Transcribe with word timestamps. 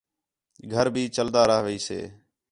گھر 0.73 0.85
بھی 0.95 1.03
چَلدا 1.15 1.41
رَہ 1.49 1.59
ویسے 1.65 1.99